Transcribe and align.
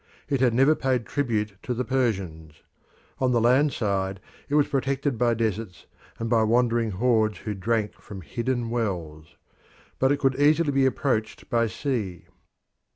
It 0.27 0.41
had 0.41 0.51
never 0.55 0.73
paid 0.73 1.05
tribute 1.05 1.57
to 1.61 1.75
the 1.75 1.85
Persians. 1.85 2.63
On 3.19 3.31
the 3.33 3.39
land 3.39 3.71
side 3.71 4.19
it 4.49 4.55
was 4.55 4.67
protected 4.67 5.15
by 5.15 5.35
deserts 5.35 5.85
and 6.17 6.27
by 6.27 6.41
wandering 6.41 6.89
hordes 6.93 7.37
who 7.37 7.53
drank 7.53 7.93
from 7.93 8.21
hidden 8.21 8.71
wells. 8.71 9.35
But 9.99 10.11
it 10.11 10.17
could 10.17 10.39
easily 10.41 10.71
be 10.71 10.87
approached 10.87 11.51
by 11.51 11.67
sea. 11.67 12.25